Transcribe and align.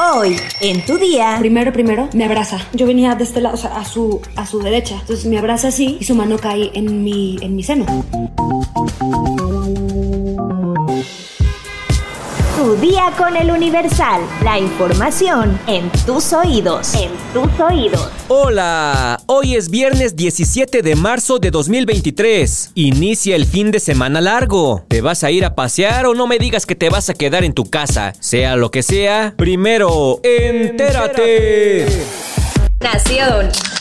Hoy, 0.00 0.36
en 0.60 0.86
tu 0.86 0.96
día. 0.96 1.36
Primero, 1.40 1.72
primero, 1.72 2.08
me 2.14 2.24
abraza. 2.24 2.58
Yo 2.72 2.86
venía 2.86 3.16
de 3.16 3.24
este 3.24 3.40
lado, 3.40 3.56
o 3.56 3.58
sea, 3.58 3.76
a 3.76 3.84
su, 3.84 4.20
a 4.36 4.46
su 4.46 4.60
derecha. 4.60 4.94
Entonces 5.00 5.26
me 5.26 5.38
abraza 5.38 5.68
así 5.68 5.96
y 5.98 6.04
su 6.04 6.14
mano 6.14 6.38
cae 6.38 6.70
en 6.74 7.02
mi, 7.02 7.36
en 7.40 7.56
mi 7.56 7.64
seno. 7.64 7.84
Tu 12.58 12.74
día 12.74 13.12
con 13.16 13.36
el 13.36 13.52
Universal. 13.52 14.20
La 14.42 14.58
información 14.58 15.60
en 15.68 15.92
tus 16.04 16.32
oídos. 16.32 16.92
En 16.92 17.12
tus 17.32 17.60
oídos. 17.60 18.10
Hola, 18.26 19.20
hoy 19.26 19.54
es 19.54 19.70
viernes 19.70 20.16
17 20.16 20.82
de 20.82 20.96
marzo 20.96 21.38
de 21.38 21.52
2023. 21.52 22.72
Inicia 22.74 23.36
el 23.36 23.46
fin 23.46 23.70
de 23.70 23.78
semana 23.78 24.20
largo. 24.20 24.84
¿Te 24.88 25.02
vas 25.02 25.22
a 25.22 25.30
ir 25.30 25.44
a 25.44 25.54
pasear 25.54 26.06
o 26.06 26.14
no 26.14 26.26
me 26.26 26.40
digas 26.40 26.66
que 26.66 26.74
te 26.74 26.90
vas 26.90 27.08
a 27.08 27.14
quedar 27.14 27.44
en 27.44 27.52
tu 27.52 27.64
casa? 27.64 28.12
Sea 28.18 28.56
lo 28.56 28.72
que 28.72 28.82
sea, 28.82 29.34
primero, 29.36 30.18
entérate. 30.24 31.86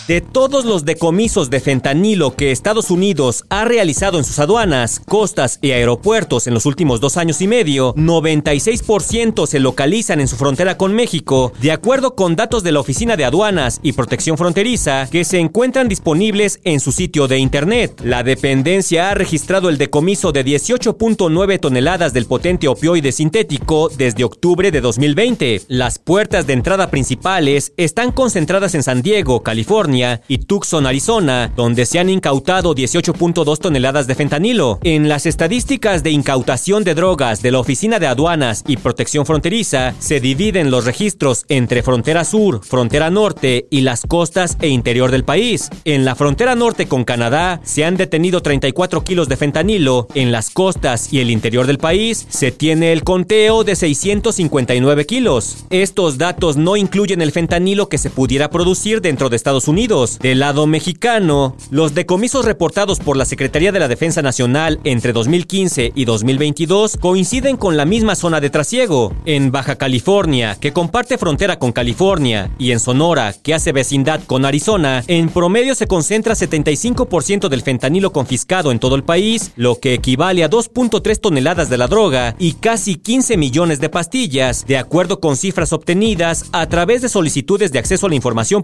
De 0.07 0.21
todos 0.21 0.63
los 0.63 0.85
decomisos 0.85 1.49
de 1.49 1.59
fentanilo 1.59 2.35
que 2.35 2.51
Estados 2.51 2.89
Unidos 2.89 3.43
ha 3.49 3.65
realizado 3.65 4.17
en 4.17 4.23
sus 4.23 4.39
aduanas, 4.39 5.01
costas 5.05 5.59
y 5.61 5.71
aeropuertos 5.71 6.47
en 6.47 6.53
los 6.53 6.65
últimos 6.65 7.01
dos 7.01 7.17
años 7.17 7.41
y 7.41 7.47
medio, 7.47 7.93
96% 7.95 9.45
se 9.45 9.59
localizan 9.59 10.21
en 10.21 10.29
su 10.29 10.37
frontera 10.37 10.77
con 10.77 10.95
México, 10.95 11.51
de 11.61 11.73
acuerdo 11.73 12.15
con 12.15 12.37
datos 12.37 12.63
de 12.63 12.71
la 12.71 12.79
Oficina 12.79 13.17
de 13.17 13.25
Aduanas 13.25 13.81
y 13.83 13.91
Protección 13.91 14.37
Fronteriza 14.37 15.09
que 15.11 15.25
se 15.25 15.39
encuentran 15.39 15.89
disponibles 15.89 16.61
en 16.63 16.79
su 16.79 16.93
sitio 16.93 17.27
de 17.27 17.37
internet. 17.37 18.01
La 18.03 18.23
dependencia 18.23 19.11
ha 19.11 19.13
registrado 19.13 19.67
el 19.67 19.77
decomiso 19.77 20.31
de 20.31 20.45
18.9 20.45 21.59
toneladas 21.59 22.13
del 22.13 22.27
potente 22.27 22.69
opioide 22.69 23.11
sintético 23.11 23.89
desde 23.89 24.23
octubre 24.23 24.71
de 24.71 24.79
2020. 24.79 25.63
Las 25.67 25.99
puertas 25.99 26.47
de 26.47 26.53
entrada 26.53 26.89
principales 26.89 27.73
están 27.75 28.13
concentradas 28.13 28.73
en 28.73 28.86
San 28.87 29.01
Diego, 29.01 29.43
California, 29.43 30.21
y 30.29 30.37
Tucson, 30.37 30.85
Arizona, 30.85 31.51
donde 31.57 31.85
se 31.85 31.99
han 31.99 32.09
incautado 32.09 32.73
18.2 32.73 33.59
toneladas 33.59 34.07
de 34.07 34.15
fentanilo. 34.15 34.79
En 34.81 35.09
las 35.09 35.25
estadísticas 35.25 36.03
de 36.03 36.11
incautación 36.11 36.85
de 36.85 36.95
drogas 36.95 37.41
de 37.41 37.51
la 37.51 37.59
Oficina 37.59 37.99
de 37.99 38.07
Aduanas 38.07 38.63
y 38.65 38.77
Protección 38.77 39.25
Fronteriza, 39.25 39.93
se 39.99 40.21
dividen 40.21 40.71
los 40.71 40.85
registros 40.85 41.43
entre 41.49 41.83
frontera 41.83 42.23
sur, 42.23 42.63
frontera 42.63 43.09
norte 43.09 43.67
y 43.69 43.81
las 43.81 44.03
costas 44.07 44.55
e 44.61 44.69
interior 44.69 45.11
del 45.11 45.25
país. 45.25 45.69
En 45.83 46.05
la 46.05 46.15
frontera 46.15 46.55
norte 46.55 46.87
con 46.87 47.03
Canadá 47.03 47.59
se 47.65 47.83
han 47.83 47.97
detenido 47.97 48.41
34 48.41 49.03
kilos 49.03 49.27
de 49.27 49.35
fentanilo, 49.35 50.07
en 50.15 50.31
las 50.31 50.49
costas 50.49 51.11
y 51.11 51.19
el 51.19 51.29
interior 51.29 51.67
del 51.67 51.77
país 51.77 52.25
se 52.29 52.51
tiene 52.51 52.93
el 52.93 53.03
conteo 53.03 53.65
de 53.65 53.75
659 53.75 55.05
kilos. 55.05 55.65
Estos 55.71 56.17
datos 56.17 56.55
no 56.55 56.77
incluyen 56.77 57.21
el 57.21 57.33
fentanilo 57.33 57.89
que 57.89 57.97
se 57.97 58.09
pudiera 58.09 58.49
producir 58.49 58.76
dentro 58.77 59.29
de 59.29 59.35
Estados 59.35 59.67
Unidos 59.67 60.19
del 60.19 60.39
lado 60.39 60.67
mexicano, 60.67 61.57
los 61.71 61.95
decomisos 61.95 62.45
reportados 62.45 62.99
por 62.99 63.17
la 63.17 63.25
Secretaría 63.25 63.71
de 63.71 63.79
la 63.79 63.87
Defensa 63.87 64.21
Nacional 64.21 64.79
entre 64.83 65.13
2015 65.13 65.93
y 65.95 66.05
2022 66.05 66.97
coinciden 66.97 67.57
con 67.57 67.75
la 67.75 67.85
misma 67.85 68.15
zona 68.15 68.39
de 68.39 68.51
trasiego. 68.51 69.13
En 69.25 69.51
Baja 69.51 69.77
California, 69.77 70.57
que 70.61 70.73
comparte 70.73 71.17
frontera 71.17 71.57
con 71.57 71.71
California, 71.71 72.51
y 72.59 72.71
en 72.71 72.79
Sonora, 72.79 73.33
que 73.33 73.55
hace 73.55 73.71
vecindad 73.71 74.21
con 74.25 74.45
Arizona, 74.45 75.03
en 75.07 75.29
promedio 75.29 75.73
se 75.73 75.87
concentra 75.87 76.35
75% 76.35 77.49
del 77.49 77.63
fentanilo 77.63 78.11
confiscado 78.11 78.71
en 78.71 78.79
todo 78.79 78.95
el 78.95 79.03
país, 79.03 79.53
lo 79.55 79.79
que 79.79 79.95
equivale 79.95 80.43
a 80.43 80.49
2.3 80.49 81.19
toneladas 81.19 81.69
de 81.69 81.77
la 81.77 81.87
droga 81.87 82.35
y 82.37 82.53
casi 82.53 82.95
15 82.95 83.37
millones 83.37 83.79
de 83.79 83.89
pastillas, 83.89 84.67
de 84.67 84.77
acuerdo 84.77 85.19
con 85.19 85.35
cifras 85.35 85.73
obtenidas 85.73 86.45
a 86.51 86.67
través 86.67 87.01
de 87.01 87.09
solicitudes 87.09 87.71
de 87.71 87.79
acceso 87.79 88.05
a 88.05 88.09
la 88.09 88.15
información 88.15 88.63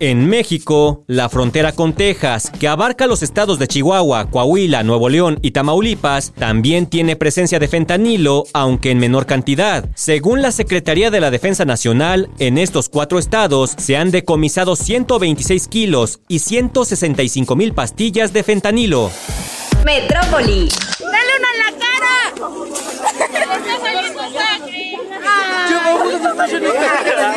En 0.00 0.28
México, 0.28 1.04
la 1.06 1.28
frontera 1.28 1.70
con 1.70 1.92
Texas, 1.92 2.50
que 2.58 2.66
abarca 2.66 3.06
los 3.06 3.22
estados 3.22 3.60
de 3.60 3.68
Chihuahua, 3.68 4.28
Coahuila, 4.28 4.82
Nuevo 4.82 5.08
León 5.08 5.38
y 5.40 5.52
Tamaulipas, 5.52 6.32
también 6.36 6.86
tiene 6.86 7.14
presencia 7.14 7.60
de 7.60 7.68
fentanilo, 7.68 8.42
aunque 8.52 8.90
en 8.90 8.98
menor 8.98 9.24
cantidad. 9.24 9.88
Según 9.94 10.42
la 10.42 10.50
Secretaría 10.50 11.12
de 11.12 11.20
la 11.20 11.30
Defensa 11.30 11.64
Nacional, 11.64 12.28
en 12.40 12.58
estos 12.58 12.88
cuatro 12.88 13.20
estados 13.20 13.72
se 13.78 13.96
han 13.96 14.10
decomisado 14.10 14.74
126 14.74 15.68
kilos 15.68 16.18
y 16.26 16.40
165 16.40 17.54
mil 17.54 17.72
pastillas 17.72 18.32
de 18.32 18.42
fentanilo. 18.42 19.12
Metrópoli. 19.84 20.68
¡Dale 20.98 21.32
una 21.38 21.48
en 21.52 21.58
la 21.62 21.70
cara! 21.78 22.16
¡Le 26.04 26.16
está 26.16 26.34
saliendo 26.34 26.72
sangre! 26.72 27.36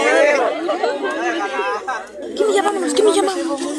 ¿Qué 2.36 2.46
me 2.46 2.54
llamamos? 2.54 2.94
¿Qué 2.94 3.04
me 3.04 3.79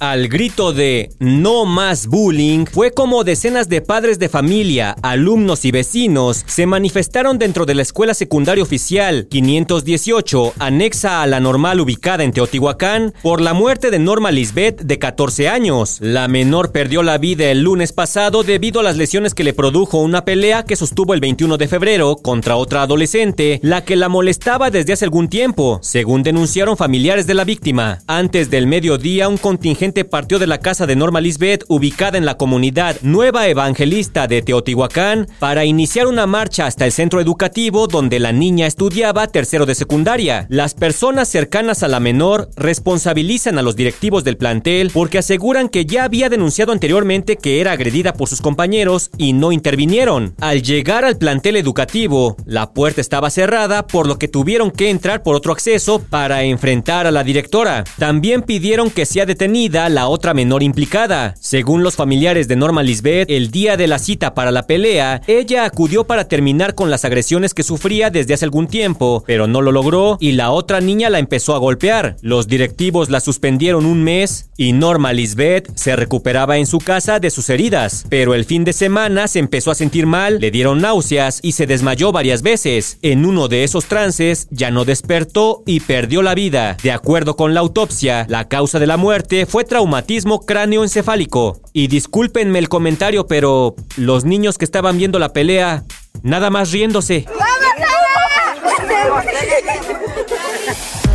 Al 0.00 0.28
grito 0.28 0.72
de 0.72 1.10
no 1.18 1.64
más 1.64 2.06
bullying, 2.06 2.66
fue 2.66 2.90
como 2.90 3.24
decenas 3.24 3.68
de 3.68 3.80
padres 3.80 4.18
de 4.18 4.28
familia, 4.28 4.96
alumnos 5.02 5.64
y 5.64 5.70
vecinos 5.70 6.44
se 6.46 6.66
manifestaron 6.66 7.38
dentro 7.38 7.66
de 7.66 7.74
la 7.74 7.82
escuela 7.82 8.12
secundaria 8.12 8.62
oficial 8.62 9.26
518, 9.30 10.54
anexa 10.58 11.22
a 11.22 11.26
la 11.26 11.40
normal 11.40 11.80
ubicada 11.80 12.24
en 12.24 12.32
Teotihuacán, 12.32 13.14
por 13.22 13.40
la 13.40 13.54
muerte 13.54 13.90
de 13.90 13.98
Norma 13.98 14.30
Lisbeth 14.32 14.82
de 14.82 14.98
14 14.98 15.48
años. 15.48 15.98
La 16.00 16.26
menor 16.28 16.72
perdió 16.72 17.02
la 17.02 17.18
vida 17.18 17.50
el 17.50 17.62
lunes 17.62 17.92
pasado 17.92 18.42
debido 18.42 18.80
a 18.80 18.82
las 18.82 18.96
lesiones 18.96 19.34
que 19.34 19.44
le 19.44 19.54
produjo 19.54 19.98
una 19.98 20.24
pelea 20.24 20.64
que 20.64 20.76
sostuvo 20.76 21.14
el 21.14 21.20
21 21.20 21.58
de 21.58 21.68
febrero 21.68 22.16
contra 22.16 22.56
otra 22.56 22.82
adolescente, 22.82 23.60
la 23.62 23.84
que 23.84 23.96
la 23.96 24.08
molestaba 24.08 24.70
desde 24.70 24.92
hace 24.92 25.04
algún 25.04 25.28
tiempo, 25.28 25.78
según 25.82 26.22
denunciaron 26.22 26.76
familiares 26.76 27.26
de 27.26 27.34
la 27.34 27.44
víctima. 27.44 27.98
Antes 28.06 28.50
del 28.50 28.66
mediodía, 28.72 29.28
un 29.28 29.36
contingente 29.36 30.06
partió 30.06 30.38
de 30.38 30.46
la 30.46 30.56
casa 30.56 30.86
de 30.86 30.96
Norma 30.96 31.20
Lisbeth, 31.20 31.66
ubicada 31.68 32.16
en 32.16 32.24
la 32.24 32.38
comunidad 32.38 32.96
Nueva 33.02 33.46
Evangelista 33.46 34.26
de 34.26 34.40
Teotihuacán, 34.40 35.28
para 35.38 35.66
iniciar 35.66 36.06
una 36.06 36.26
marcha 36.26 36.64
hasta 36.64 36.86
el 36.86 36.92
centro 36.92 37.20
educativo 37.20 37.86
donde 37.86 38.18
la 38.18 38.32
niña 38.32 38.66
estudiaba 38.66 39.26
tercero 39.26 39.66
de 39.66 39.74
secundaria. 39.74 40.46
Las 40.48 40.72
personas 40.72 41.28
cercanas 41.28 41.82
a 41.82 41.88
la 41.88 42.00
menor 42.00 42.48
responsabilizan 42.56 43.58
a 43.58 43.62
los 43.62 43.76
directivos 43.76 44.24
del 44.24 44.38
plantel 44.38 44.90
porque 44.90 45.18
aseguran 45.18 45.68
que 45.68 45.84
ya 45.84 46.04
había 46.04 46.30
denunciado 46.30 46.72
anteriormente 46.72 47.36
que 47.36 47.60
era 47.60 47.72
agredida 47.72 48.14
por 48.14 48.30
sus 48.30 48.40
compañeros 48.40 49.10
y 49.18 49.34
no 49.34 49.52
intervinieron. 49.52 50.34
Al 50.40 50.62
llegar 50.62 51.04
al 51.04 51.18
plantel 51.18 51.56
educativo, 51.56 52.38
la 52.46 52.72
puerta 52.72 53.02
estaba 53.02 53.28
cerrada, 53.28 53.86
por 53.86 54.06
lo 54.06 54.18
que 54.18 54.28
tuvieron 54.28 54.70
que 54.70 54.88
entrar 54.88 55.22
por 55.22 55.34
otro 55.34 55.52
acceso 55.52 55.98
para 55.98 56.44
enfrentar 56.44 57.06
a 57.06 57.10
la 57.10 57.22
directora. 57.22 57.84
También 57.98 58.40
pidieron 58.40 58.61
pidieron 58.62 58.92
que 58.92 59.06
sea 59.06 59.26
detenida 59.26 59.88
la 59.88 60.06
otra 60.06 60.34
menor 60.34 60.62
implicada. 60.62 61.34
Según 61.40 61.82
los 61.82 61.96
familiares 61.96 62.46
de 62.46 62.54
Norma 62.54 62.84
Lisbeth, 62.84 63.28
el 63.28 63.50
día 63.50 63.76
de 63.76 63.88
la 63.88 63.98
cita 63.98 64.34
para 64.34 64.52
la 64.52 64.68
pelea, 64.68 65.20
ella 65.26 65.64
acudió 65.64 66.04
para 66.04 66.28
terminar 66.28 66.76
con 66.76 66.88
las 66.88 67.04
agresiones 67.04 67.54
que 67.54 67.64
sufría 67.64 68.10
desde 68.10 68.34
hace 68.34 68.44
algún 68.44 68.68
tiempo, 68.68 69.24
pero 69.26 69.48
no 69.48 69.62
lo 69.62 69.72
logró 69.72 70.16
y 70.20 70.30
la 70.32 70.52
otra 70.52 70.80
niña 70.80 71.10
la 71.10 71.18
empezó 71.18 71.56
a 71.56 71.58
golpear. 71.58 72.16
Los 72.22 72.46
directivos 72.46 73.10
la 73.10 73.18
suspendieron 73.18 73.84
un 73.84 74.04
mes 74.04 74.50
y 74.56 74.72
Norma 74.74 75.12
Lisbeth 75.12 75.68
se 75.74 75.96
recuperaba 75.96 76.56
en 76.56 76.66
su 76.66 76.78
casa 76.78 77.18
de 77.18 77.30
sus 77.32 77.50
heridas, 77.50 78.04
pero 78.10 78.32
el 78.32 78.44
fin 78.44 78.62
de 78.62 78.74
semana 78.74 79.26
se 79.26 79.40
empezó 79.40 79.72
a 79.72 79.74
sentir 79.74 80.06
mal, 80.06 80.38
le 80.38 80.52
dieron 80.52 80.80
náuseas 80.80 81.40
y 81.42 81.50
se 81.50 81.66
desmayó 81.66 82.12
varias 82.12 82.42
veces. 82.42 82.98
En 83.02 83.26
uno 83.26 83.48
de 83.48 83.64
esos 83.64 83.86
trances 83.86 84.46
ya 84.52 84.70
no 84.70 84.84
despertó 84.84 85.64
y 85.66 85.80
perdió 85.80 86.22
la 86.22 86.36
vida. 86.36 86.76
De 86.80 86.92
acuerdo 86.92 87.34
con 87.34 87.54
la 87.54 87.60
autopsia, 87.60 88.24
la 88.28 88.51
causa 88.52 88.78
de 88.78 88.86
la 88.86 88.98
muerte 88.98 89.46
fue 89.46 89.64
traumatismo 89.64 90.44
cráneoencefálico. 90.44 91.62
Y 91.72 91.86
discúlpenme 91.86 92.58
el 92.58 92.68
comentario, 92.68 93.26
pero 93.26 93.74
los 93.96 94.26
niños 94.26 94.58
que 94.58 94.66
estaban 94.66 94.98
viendo 94.98 95.18
la 95.18 95.32
pelea, 95.32 95.84
nada 96.22 96.50
más 96.50 96.70
riéndose. 96.70 97.24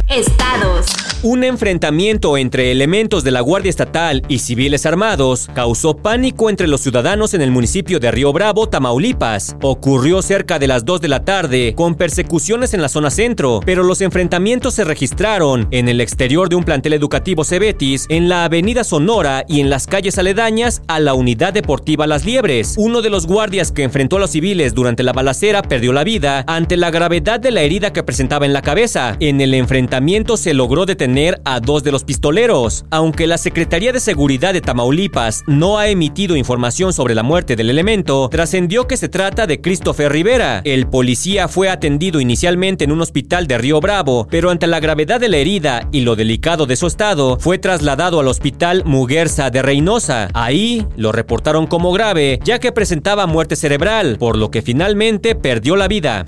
Estados. 0.09 1.06
Un 1.23 1.43
enfrentamiento 1.43 2.37
entre 2.37 2.71
elementos 2.71 3.23
de 3.23 3.31
la 3.31 3.41
Guardia 3.41 3.71
Estatal 3.71 4.21
y 4.27 4.37
civiles 4.37 4.85
armados 4.85 5.49
causó 5.55 5.97
pánico 5.97 6.47
entre 6.47 6.67
los 6.67 6.81
ciudadanos 6.81 7.33
en 7.33 7.41
el 7.41 7.49
municipio 7.49 7.99
de 7.99 8.11
Río 8.11 8.31
Bravo, 8.31 8.69
Tamaulipas. 8.69 9.55
Ocurrió 9.63 10.21
cerca 10.21 10.59
de 10.59 10.67
las 10.67 10.85
2 10.85 11.01
de 11.01 11.07
la 11.07 11.25
tarde, 11.25 11.73
con 11.75 11.95
persecuciones 11.95 12.75
en 12.75 12.83
la 12.83 12.87
zona 12.87 13.09
centro, 13.09 13.61
pero 13.65 13.81
los 13.81 14.01
enfrentamientos 14.01 14.75
se 14.75 14.83
registraron 14.83 15.67
en 15.71 15.89
el 15.89 16.01
exterior 16.01 16.49
de 16.49 16.55
un 16.55 16.63
plantel 16.63 16.93
educativo 16.93 17.43
Cebetis, 17.43 18.05
en 18.09 18.29
la 18.29 18.43
avenida 18.43 18.83
Sonora 18.83 19.43
y 19.47 19.59
en 19.59 19.71
las 19.71 19.87
calles 19.87 20.19
aledañas 20.19 20.83
a 20.87 20.99
la 20.99 21.15
unidad 21.15 21.51
deportiva 21.51 22.05
Las 22.05 22.25
Liebres. 22.25 22.75
Uno 22.77 23.01
de 23.01 23.09
los 23.09 23.25
guardias 23.25 23.71
que 23.71 23.81
enfrentó 23.81 24.17
a 24.17 24.19
los 24.19 24.29
civiles 24.29 24.75
durante 24.75 25.01
la 25.01 25.13
balacera 25.13 25.63
perdió 25.63 25.93
la 25.93 26.03
vida 26.03 26.43
ante 26.45 26.77
la 26.77 26.91
gravedad 26.91 27.39
de 27.39 27.49
la 27.49 27.63
herida 27.63 27.91
que 27.91 28.03
presentaba 28.03 28.45
en 28.45 28.53
la 28.53 28.61
cabeza. 28.61 29.17
En 29.19 29.41
el 29.41 29.55
enfrentamiento 29.55 30.37
se 30.37 30.53
logró 30.53 30.85
detener 30.85 31.06
a 31.45 31.61
dos 31.61 31.83
de 31.83 31.91
los 31.91 32.03
pistoleros. 32.03 32.85
Aunque 32.91 33.27
la 33.27 33.37
Secretaría 33.37 33.93
de 33.93 33.99
Seguridad 33.99 34.53
de 34.53 34.59
Tamaulipas 34.59 35.43
no 35.47 35.77
ha 35.77 35.87
emitido 35.87 36.35
información 36.35 36.91
sobre 36.91 37.15
la 37.15 37.23
muerte 37.23 37.55
del 37.55 37.69
elemento, 37.69 38.27
trascendió 38.29 38.87
que 38.87 38.97
se 38.97 39.07
trata 39.07 39.47
de 39.47 39.61
Christopher 39.61 40.11
Rivera. 40.11 40.61
El 40.65 40.87
policía 40.87 41.47
fue 41.47 41.69
atendido 41.69 42.19
inicialmente 42.19 42.83
en 42.83 42.91
un 42.91 43.01
hospital 43.01 43.47
de 43.47 43.57
Río 43.57 43.79
Bravo, 43.79 44.27
pero 44.29 44.49
ante 44.49 44.67
la 44.67 44.81
gravedad 44.81 45.21
de 45.21 45.29
la 45.29 45.37
herida 45.37 45.87
y 45.93 46.01
lo 46.01 46.17
delicado 46.17 46.65
de 46.65 46.75
su 46.75 46.87
estado, 46.87 47.37
fue 47.39 47.57
trasladado 47.57 48.19
al 48.19 48.27
hospital 48.27 48.83
Muguerza 48.85 49.49
de 49.49 49.61
Reynosa. 49.61 50.27
Ahí 50.33 50.85
lo 50.97 51.13
reportaron 51.13 51.67
como 51.67 51.93
grave, 51.93 52.39
ya 52.43 52.59
que 52.59 52.73
presentaba 52.73 53.27
muerte 53.27 53.55
cerebral, 53.55 54.17
por 54.19 54.37
lo 54.37 54.51
que 54.51 54.61
finalmente 54.61 55.35
perdió 55.35 55.77
la 55.77 55.87
vida. 55.87 56.25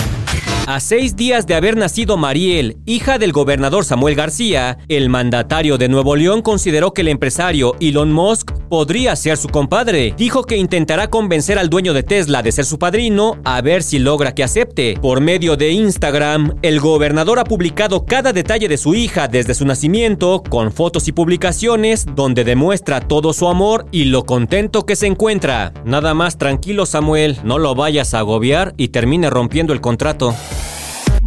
A 0.72 0.80
seis 0.80 1.16
días 1.16 1.48
de 1.48 1.56
haber 1.56 1.76
nacido 1.76 2.16
Mariel, 2.16 2.78
hija 2.86 3.18
del 3.18 3.32
gobernador 3.32 3.86
Samuel 3.86 4.14
García, 4.14 4.78
el 4.88 5.10
mandatario 5.10 5.80
de 5.80 5.90
Nuevo 5.90 6.16
León 6.16 6.44
consideró 6.44 6.94
que 6.94 7.02
el 7.02 7.08
empresario 7.08 7.76
Elon 7.80 8.12
Musk 8.12 8.52
podría 8.70 9.16
ser 9.16 9.38
su 9.38 9.48
compadre. 9.48 10.14
Dijo 10.16 10.44
que 10.44 10.58
intentará 10.58 11.10
convencer 11.10 11.58
al 11.58 11.72
dueño 11.72 11.96
de 11.96 12.04
Tesla 12.04 12.44
de 12.44 12.52
ser 12.52 12.66
su 12.66 12.78
padrino 12.78 13.40
a 13.46 13.62
ver 13.62 13.82
si 13.82 13.98
logra 13.98 14.36
que 14.36 14.44
acepte. 14.44 14.96
Por 15.02 15.22
medio 15.22 15.56
de 15.58 15.72
Instagram, 15.72 16.54
el 16.62 16.80
gobernador 16.80 17.40
ha 17.40 17.46
publicado 17.46 18.06
cada 18.06 18.32
detalle 18.32 18.68
de 18.68 18.78
su 18.78 18.94
hija 18.94 19.28
desde 19.28 19.56
su 19.56 19.66
nacimiento, 19.66 20.44
con 20.48 20.72
fotos 20.72 21.08
y 21.08 21.14
publicaciones 21.14 22.06
donde 22.14 22.44
demuestra 22.44 23.02
todo 23.02 23.34
su 23.34 23.48
amor 23.48 23.88
y 23.92 24.06
lo 24.06 24.24
contento 24.24 24.86
que 24.86 24.96
se 24.96 25.08
encuentra. 25.08 25.74
Nada 25.84 26.14
más 26.14 26.38
tranquilo 26.38 26.86
Samuel, 26.86 27.40
no 27.44 27.58
lo 27.58 27.74
vayas 27.74 28.14
a 28.14 28.20
agobiar 28.20 28.76
y 28.78 28.90
termine 28.90 29.32
rompiendo 29.32 29.74
el 29.74 29.82
contrato. 29.82 30.36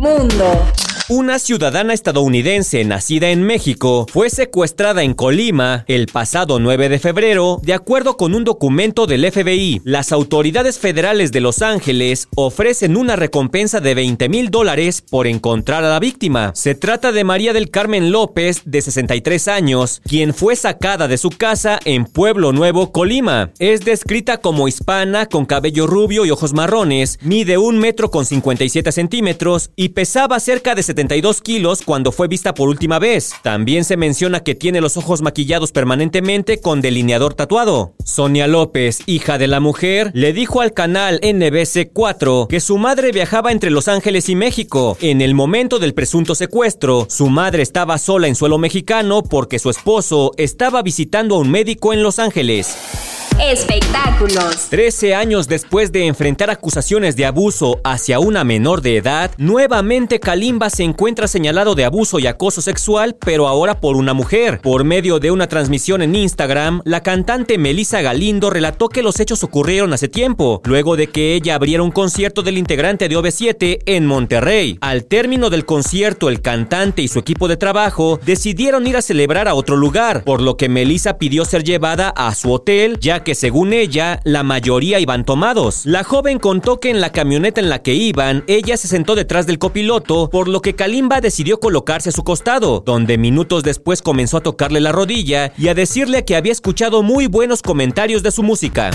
Mundo. 0.02 0.66
Una 1.14 1.38
ciudadana 1.38 1.92
estadounidense 1.92 2.82
nacida 2.86 3.28
en 3.28 3.42
México 3.42 4.06
fue 4.10 4.30
secuestrada 4.30 5.02
en 5.02 5.12
Colima 5.12 5.84
el 5.86 6.06
pasado 6.06 6.58
9 6.58 6.88
de 6.88 6.98
febrero, 6.98 7.60
de 7.62 7.74
acuerdo 7.74 8.16
con 8.16 8.34
un 8.34 8.44
documento 8.44 9.06
del 9.06 9.30
FBI. 9.30 9.82
Las 9.84 10.10
autoridades 10.10 10.78
federales 10.78 11.30
de 11.30 11.42
Los 11.42 11.60
Ángeles 11.60 12.28
ofrecen 12.34 12.96
una 12.96 13.14
recompensa 13.14 13.80
de 13.80 13.94
20 13.94 14.30
mil 14.30 14.50
dólares 14.50 15.02
por 15.02 15.26
encontrar 15.26 15.84
a 15.84 15.90
la 15.90 16.00
víctima. 16.00 16.52
Se 16.54 16.74
trata 16.74 17.12
de 17.12 17.24
María 17.24 17.52
del 17.52 17.68
Carmen 17.68 18.10
López, 18.10 18.62
de 18.64 18.80
63 18.80 19.48
años, 19.48 20.00
quien 20.08 20.32
fue 20.32 20.56
sacada 20.56 21.08
de 21.08 21.18
su 21.18 21.28
casa 21.28 21.78
en 21.84 22.06
Pueblo 22.06 22.52
Nuevo, 22.52 22.90
Colima. 22.90 23.50
Es 23.58 23.84
descrita 23.84 24.38
como 24.38 24.66
hispana, 24.66 25.26
con 25.26 25.44
cabello 25.44 25.86
rubio 25.86 26.24
y 26.24 26.30
ojos 26.30 26.54
marrones, 26.54 27.18
mide 27.20 27.58
un 27.58 27.78
metro 27.78 28.10
con 28.10 28.24
57 28.24 28.90
centímetros 28.92 29.72
y 29.76 29.90
pesaba 29.90 30.40
cerca 30.40 30.74
de 30.74 30.82
70 30.82 31.01
kilos 31.42 31.82
cuando 31.84 32.12
fue 32.12 32.28
vista 32.28 32.54
por 32.54 32.68
última 32.68 32.98
vez. 32.98 33.32
También 33.42 33.84
se 33.84 33.96
menciona 33.96 34.40
que 34.40 34.54
tiene 34.54 34.80
los 34.80 34.96
ojos 34.96 35.22
maquillados 35.22 35.72
permanentemente 35.72 36.60
con 36.60 36.80
delineador 36.80 37.34
tatuado. 37.34 37.94
Sonia 38.04 38.46
López, 38.46 39.00
hija 39.06 39.38
de 39.38 39.46
la 39.46 39.60
mujer, 39.60 40.10
le 40.14 40.32
dijo 40.32 40.60
al 40.60 40.72
canal 40.72 41.20
NBC4 41.20 42.48
que 42.48 42.60
su 42.60 42.78
madre 42.78 43.12
viajaba 43.12 43.52
entre 43.52 43.70
Los 43.70 43.88
Ángeles 43.88 44.28
y 44.28 44.36
México. 44.36 44.96
En 45.00 45.20
el 45.20 45.34
momento 45.34 45.78
del 45.78 45.94
presunto 45.94 46.34
secuestro, 46.34 47.06
su 47.08 47.28
madre 47.28 47.62
estaba 47.62 47.98
sola 47.98 48.28
en 48.28 48.34
suelo 48.34 48.58
mexicano 48.58 49.22
porque 49.22 49.58
su 49.58 49.70
esposo 49.70 50.32
estaba 50.36 50.82
visitando 50.82 51.36
a 51.36 51.38
un 51.38 51.50
médico 51.50 51.92
en 51.92 52.02
Los 52.02 52.18
Ángeles. 52.18 53.11
Espectáculos. 53.40 54.68
Trece 54.68 55.14
años 55.14 55.48
después 55.48 55.90
de 55.92 56.06
enfrentar 56.06 56.50
acusaciones 56.50 57.16
de 57.16 57.26
abuso 57.26 57.80
hacia 57.84 58.20
una 58.20 58.44
menor 58.44 58.82
de 58.82 58.96
edad, 58.96 59.30
nuevamente 59.36 60.20
Kalimba 60.20 60.70
se 60.70 60.84
encuentra 60.84 61.26
señalado 61.26 61.74
de 61.74 61.84
abuso 61.84 62.18
y 62.18 62.26
acoso 62.26 62.62
sexual, 62.62 63.16
pero 63.18 63.48
ahora 63.48 63.80
por 63.80 63.96
una 63.96 64.14
mujer. 64.14 64.60
Por 64.62 64.84
medio 64.84 65.18
de 65.18 65.30
una 65.30 65.48
transmisión 65.48 66.02
en 66.02 66.14
Instagram, 66.14 66.82
la 66.84 67.02
cantante 67.02 67.58
Melissa 67.58 68.00
Galindo 68.00 68.50
relató 68.50 68.88
que 68.88 69.02
los 69.02 69.18
hechos 69.18 69.42
ocurrieron 69.42 69.92
hace 69.92 70.08
tiempo, 70.08 70.60
luego 70.64 70.96
de 70.96 71.08
que 71.08 71.34
ella 71.34 71.56
abriera 71.56 71.82
un 71.82 71.90
concierto 71.90 72.42
del 72.42 72.58
integrante 72.58 73.08
de 73.08 73.16
OV7 73.16 73.80
en 73.86 74.06
Monterrey. 74.06 74.78
Al 74.80 75.04
término 75.04 75.50
del 75.50 75.64
concierto, 75.64 76.28
el 76.28 76.42
cantante 76.42 77.02
y 77.02 77.08
su 77.08 77.18
equipo 77.18 77.48
de 77.48 77.56
trabajo 77.56 78.20
decidieron 78.24 78.86
ir 78.86 78.96
a 78.96 79.02
celebrar 79.02 79.48
a 79.48 79.54
otro 79.54 79.76
lugar, 79.76 80.22
por 80.24 80.40
lo 80.40 80.56
que 80.56 80.68
Melissa 80.68 81.18
pidió 81.18 81.44
ser 81.44 81.64
llevada 81.64 82.10
a 82.10 82.34
su 82.34 82.52
hotel, 82.52 82.98
ya 83.00 83.21
que 83.22 83.34
según 83.34 83.72
ella, 83.72 84.20
la 84.24 84.42
mayoría 84.42 85.00
iban 85.00 85.24
tomados. 85.24 85.86
La 85.86 86.04
joven 86.04 86.38
contó 86.38 86.80
que 86.80 86.90
en 86.90 87.00
la 87.00 87.12
camioneta 87.12 87.60
en 87.60 87.68
la 87.68 87.82
que 87.82 87.94
iban, 87.94 88.44
ella 88.46 88.76
se 88.76 88.88
sentó 88.88 89.14
detrás 89.14 89.46
del 89.46 89.58
copiloto, 89.58 90.30
por 90.30 90.48
lo 90.48 90.60
que 90.60 90.74
Kalimba 90.74 91.20
decidió 91.20 91.60
colocarse 91.60 92.10
a 92.10 92.12
su 92.12 92.24
costado, 92.24 92.82
donde 92.84 93.18
minutos 93.18 93.62
después 93.62 94.02
comenzó 94.02 94.38
a 94.38 94.42
tocarle 94.42 94.80
la 94.80 94.92
rodilla 94.92 95.52
y 95.56 95.68
a 95.68 95.74
decirle 95.74 96.24
que 96.24 96.36
había 96.36 96.52
escuchado 96.52 97.02
muy 97.02 97.26
buenos 97.26 97.62
comentarios 97.62 98.22
de 98.22 98.30
su 98.30 98.42
música. 98.42 98.90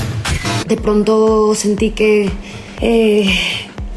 De 0.67 0.77
pronto 0.77 1.55
sentí 1.55 1.91
que 1.91 2.29
eh, 2.81 3.33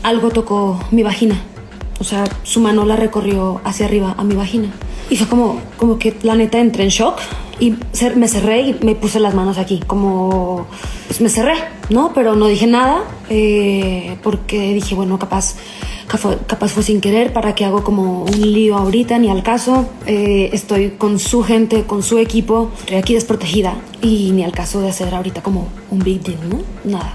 algo 0.02 0.30
tocó 0.30 0.80
mi 0.90 1.02
vagina. 1.02 1.49
O 2.00 2.04
sea, 2.04 2.24
su 2.42 2.60
mano 2.60 2.84
la 2.84 2.96
recorrió 2.96 3.60
hacia 3.62 3.86
arriba 3.86 4.14
a 4.16 4.24
mi 4.24 4.34
vagina. 4.34 4.72
Y 5.10 5.16
fue 5.16 5.28
como, 5.28 5.60
como 5.76 5.98
que 5.98 6.16
la 6.22 6.34
neta 6.34 6.58
entré 6.58 6.84
en 6.84 6.90
shock 6.90 7.20
y 7.60 7.74
me 8.16 8.26
cerré 8.26 8.62
y 8.62 8.76
me 8.82 8.94
puse 8.94 9.20
las 9.20 9.34
manos 9.34 9.58
aquí, 9.58 9.80
como 9.86 10.66
pues 11.06 11.20
me 11.20 11.28
cerré, 11.28 11.54
¿no? 11.90 12.12
Pero 12.14 12.34
no 12.34 12.46
dije 12.46 12.66
nada 12.66 13.04
eh, 13.28 14.16
porque 14.22 14.72
dije, 14.72 14.94
bueno, 14.94 15.18
capaz, 15.18 15.56
capaz 16.46 16.68
fue 16.68 16.82
sin 16.82 17.02
querer, 17.02 17.34
¿para 17.34 17.54
que 17.54 17.66
hago 17.66 17.84
como 17.84 18.24
un 18.24 18.52
lío 18.52 18.76
ahorita? 18.76 19.18
Ni 19.18 19.28
al 19.28 19.42
caso, 19.42 19.86
eh, 20.06 20.48
estoy 20.54 20.92
con 20.92 21.18
su 21.18 21.42
gente, 21.42 21.84
con 21.84 22.02
su 22.02 22.16
equipo, 22.16 22.70
estoy 22.80 22.96
aquí 22.96 23.14
desprotegida 23.14 23.74
y 24.00 24.30
ni 24.32 24.42
al 24.42 24.52
caso 24.52 24.80
de 24.80 24.88
hacer 24.88 25.14
ahorita 25.14 25.42
como 25.42 25.68
un 25.90 25.98
big 25.98 26.22
deal, 26.22 26.38
¿no? 26.48 26.60
Nada. 26.84 27.14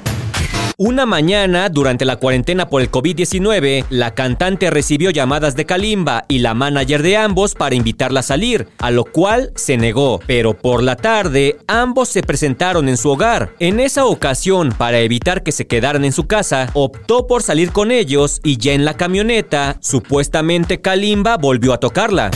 Una 0.78 1.06
mañana, 1.06 1.70
durante 1.70 2.04
la 2.04 2.18
cuarentena 2.18 2.68
por 2.68 2.82
el 2.82 2.92
COVID-19, 2.92 3.86
la 3.90 4.14
cantante 4.14 4.70
recibió 4.70 5.10
llamadas 5.10 5.56
de 5.56 5.66
Kalimba 5.66 6.26
y 6.28 6.40
la 6.40 6.54
manager 6.54 7.02
de 7.02 7.16
ambos 7.16 7.56
para 7.56 7.76
invitarla 7.76 8.20
a 8.20 8.24
salir, 8.24 8.68
a 8.80 8.92
lo 8.92 9.06
cual 9.06 9.54
se 9.56 9.78
negó. 9.78 10.20
Pero 10.28 10.54
por 10.54 10.84
la 10.84 10.98
tarde, 10.98 11.56
ambos 11.68 12.10
se 12.10 12.24
presentaron 12.24 12.90
en 12.90 12.98
su 12.98 13.10
hogar. 13.10 13.54
En 13.60 13.80
esa 13.80 14.04
ocasión, 14.06 14.74
para 14.78 15.00
evitar 15.00 15.44
que 15.44 15.54
se 15.54 15.66
quedaran 15.66 16.04
en 16.04 16.12
su 16.12 16.28
casa, 16.28 16.70
optó 16.74 17.26
por 17.26 17.42
salir 17.42 17.72
con 17.72 17.90
ellos 17.90 18.42
y 18.44 18.58
ya 18.58 18.74
en 18.74 18.84
la 18.84 18.96
camioneta, 18.96 19.78
supuestamente 19.80 20.82
Kalimba 20.82 21.38
volvió 21.38 21.72
a 21.72 21.80
tocarla 21.80 22.32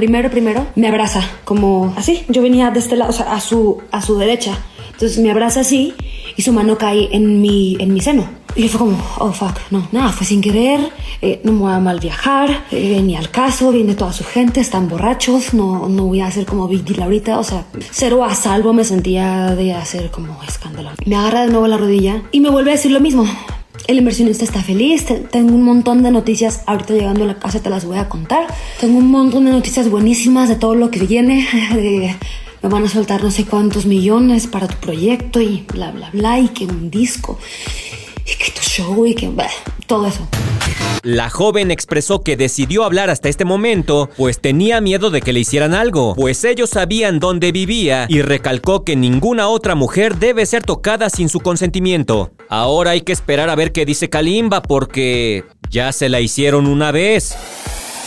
primero, 0.00 0.30
primero, 0.30 0.66
me 0.76 0.88
abraza, 0.88 1.20
como 1.44 1.92
así. 1.94 2.24
Yo 2.28 2.40
venía 2.40 2.70
de 2.70 2.78
este 2.78 2.96
lado, 2.96 3.10
o 3.10 3.12
sea, 3.12 3.34
a 3.34 3.40
su, 3.40 3.82
a 3.90 4.00
su 4.00 4.16
derecha. 4.16 4.58
Entonces 5.00 5.18
me 5.18 5.30
abraza 5.30 5.60
así 5.60 5.94
y 6.36 6.42
su 6.42 6.52
mano 6.52 6.76
cae 6.76 7.08
en 7.12 7.40
mi, 7.40 7.74
en 7.80 7.94
mi 7.94 8.02
seno. 8.02 8.28
Y 8.54 8.68
fue 8.68 8.80
como, 8.80 9.02
oh 9.18 9.32
fuck, 9.32 9.58
no, 9.70 9.88
nada, 9.92 10.12
fue 10.12 10.26
sin 10.26 10.42
querer, 10.42 10.78
eh, 11.22 11.40
no 11.42 11.52
me 11.52 11.58
voy 11.60 11.72
a 11.72 11.80
mal 11.80 12.00
viajar, 12.00 12.66
eh, 12.70 13.00
ni 13.00 13.16
al 13.16 13.30
caso, 13.30 13.72
viene 13.72 13.94
toda 13.94 14.12
su 14.12 14.24
gente, 14.24 14.60
están 14.60 14.90
borrachos, 14.90 15.54
no, 15.54 15.88
no 15.88 16.04
voy 16.04 16.20
a 16.20 16.26
hacer 16.26 16.44
como 16.44 16.68
big 16.68 16.84
ahorita, 17.00 17.38
o 17.38 17.44
sea, 17.44 17.64
cero 17.90 18.26
a 18.26 18.34
salvo 18.34 18.74
me 18.74 18.84
sentía 18.84 19.54
de 19.54 19.72
hacer 19.72 20.10
como 20.10 20.38
escándalo. 20.46 20.90
Me 21.06 21.16
agarra 21.16 21.46
de 21.46 21.48
nuevo 21.48 21.66
la 21.66 21.78
rodilla 21.78 22.22
y 22.30 22.40
me 22.40 22.50
vuelve 22.50 22.72
a 22.72 22.74
decir 22.74 22.90
lo 22.90 23.00
mismo. 23.00 23.24
El 23.86 23.96
inversionista 23.96 24.44
está 24.44 24.62
feliz, 24.62 25.06
tengo 25.30 25.54
un 25.54 25.62
montón 25.62 26.02
de 26.02 26.10
noticias, 26.10 26.60
ahorita 26.66 26.92
llegando 26.92 27.24
a 27.24 27.28
la 27.28 27.38
casa 27.38 27.62
te 27.62 27.70
las 27.70 27.86
voy 27.86 27.96
a 27.96 28.10
contar, 28.10 28.46
tengo 28.78 28.98
un 28.98 29.10
montón 29.10 29.46
de 29.46 29.52
noticias 29.52 29.88
buenísimas 29.88 30.50
de 30.50 30.56
todo 30.56 30.74
lo 30.74 30.90
que 30.90 31.00
viene, 31.00 31.48
de 31.74 32.14
me 32.62 32.68
van 32.68 32.84
a 32.84 32.88
soltar 32.88 33.22
no 33.22 33.30
sé 33.30 33.44
cuántos 33.46 33.86
millones 33.86 34.46
para 34.46 34.68
tu 34.68 34.76
proyecto 34.76 35.40
y 35.40 35.64
bla, 35.72 35.90
bla, 35.90 36.10
bla, 36.12 36.38
y 36.38 36.48
que 36.48 36.66
un 36.66 36.90
disco, 36.90 37.38
y 38.26 38.36
que 38.36 38.52
tu 38.52 38.60
show, 38.60 39.06
y 39.06 39.14
que 39.14 39.30
todo 39.86 40.06
eso. 40.06 40.26
La 41.02 41.30
joven 41.30 41.70
expresó 41.70 42.22
que 42.22 42.36
decidió 42.36 42.84
hablar 42.84 43.08
hasta 43.08 43.30
este 43.30 43.46
momento, 43.46 44.10
pues 44.18 44.38
tenía 44.38 44.82
miedo 44.82 45.10
de 45.10 45.22
que 45.22 45.32
le 45.32 45.40
hicieran 45.40 45.72
algo, 45.72 46.14
pues 46.14 46.44
ellos 46.44 46.70
sabían 46.70 47.20
dónde 47.20 47.52
vivía 47.52 48.04
y 48.08 48.20
recalcó 48.20 48.84
que 48.84 48.96
ninguna 48.96 49.48
otra 49.48 49.74
mujer 49.74 50.16
debe 50.16 50.44
ser 50.44 50.62
tocada 50.62 51.08
sin 51.08 51.30
su 51.30 51.40
consentimiento. 51.40 52.32
Ahora 52.50 52.90
hay 52.90 53.00
que 53.00 53.12
esperar 53.12 53.48
a 53.48 53.54
ver 53.54 53.72
qué 53.72 53.86
dice 53.86 54.10
Kalimba 54.10 54.60
porque 54.60 55.44
ya 55.70 55.92
se 55.92 56.10
la 56.10 56.20
hicieron 56.20 56.66
una 56.66 56.92
vez. 56.92 57.34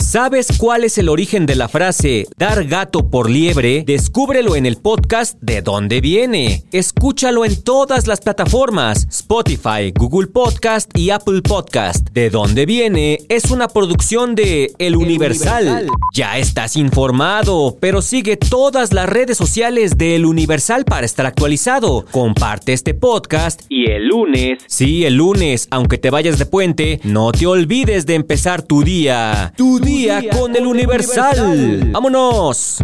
¿Sabes 0.00 0.48
cuál 0.58 0.84
es 0.84 0.98
el 0.98 1.08
origen 1.08 1.46
de 1.46 1.54
la 1.54 1.68
frase 1.68 2.26
dar 2.36 2.64
gato 2.64 3.10
por 3.10 3.28
liebre? 3.30 3.84
Descúbrelo 3.86 4.56
en 4.56 4.66
el 4.66 4.76
podcast 4.76 5.38
De 5.40 5.62
dónde 5.62 6.00
viene. 6.00 6.64
Escúchalo 6.72 7.44
en 7.44 7.62
todas 7.62 8.06
las 8.06 8.20
plataformas: 8.20 9.06
Spotify, 9.10 9.92
Google 9.96 10.28
Podcast 10.28 10.96
y 10.96 11.10
Apple 11.10 11.42
Podcast. 11.42 12.08
De 12.10 12.30
dónde 12.30 12.66
viene 12.66 13.18
es 13.28 13.50
una 13.50 13.68
producción 13.68 14.34
de 14.34 14.72
El 14.78 14.96
Universal. 14.96 15.64
Universal. 15.64 15.90
Ya 16.12 16.38
estás 16.38 16.76
informado, 16.76 17.76
pero 17.80 18.02
sigue 18.02 18.36
todas 18.36 18.92
las 18.92 19.08
redes 19.08 19.36
sociales 19.36 19.96
de 19.98 20.16
El 20.16 20.26
Universal 20.26 20.84
para 20.84 21.06
estar 21.06 21.26
actualizado. 21.26 22.04
Comparte 22.10 22.72
este 22.72 22.94
podcast 22.94 23.62
y 23.68 23.90
el 23.90 24.08
lunes, 24.08 24.58
sí, 24.66 25.04
el 25.04 25.14
lunes, 25.14 25.66
aunque 25.70 25.98
te 25.98 26.10
vayas 26.10 26.38
de 26.38 26.46
puente, 26.46 27.00
no 27.04 27.32
te 27.32 27.46
olvides 27.46 28.06
de 28.06 28.14
empezar 28.14 28.62
tu 28.62 28.82
día. 28.82 29.52
Tu 29.56 29.80
día 29.84 30.22
con 30.30 30.56
el 30.56 30.66
Universal. 30.66 31.90
¡Vámonos! 31.92 32.78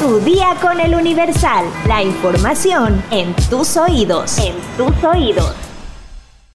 Tu 0.00 0.20
día 0.20 0.54
con 0.60 0.78
el 0.78 0.94
Universal. 0.94 1.64
La 1.86 2.02
información 2.02 3.02
en 3.10 3.34
tus 3.50 3.76
oídos. 3.76 4.38
En 4.38 4.54
tus 4.76 5.04
oídos. 5.04 5.67